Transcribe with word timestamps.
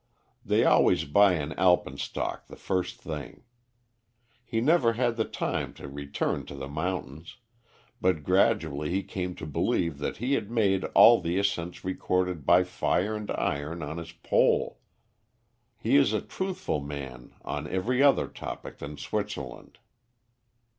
They 0.43 0.63
always 0.65 1.05
buy 1.05 1.33
an 1.33 1.51
alpenstock 1.59 2.47
the 2.47 2.55
first 2.55 2.99
thing. 2.99 3.43
He 4.43 4.59
never 4.59 4.93
had 4.93 5.15
the 5.15 5.25
time 5.25 5.75
to 5.75 5.87
return 5.87 6.43
to 6.47 6.55
the 6.55 6.67
mountains, 6.67 7.37
but 8.01 8.23
gradually 8.23 8.89
he 8.89 9.03
came 9.03 9.35
to 9.35 9.45
believe 9.45 9.99
that 9.99 10.17
he 10.17 10.33
had 10.33 10.49
made 10.49 10.85
all 10.95 11.21
the 11.21 11.37
ascents 11.37 11.85
recorded 11.85 12.47
by 12.47 12.63
fire 12.63 13.15
and 13.15 13.29
iron 13.29 13.83
on 13.83 13.99
his 13.99 14.11
pole. 14.11 14.79
He 15.77 15.97
is 15.97 16.13
a 16.13 16.19
truthful 16.21 16.79
man 16.79 17.35
on 17.43 17.67
every 17.67 18.01
other 18.01 18.27
topic 18.27 18.79
than 18.79 18.97
Switzerland." 18.97 19.77